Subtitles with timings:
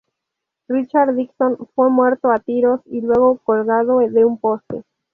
[0.67, 4.81] Richard Dixon fue muerto a tiros y luego colgado de un poste.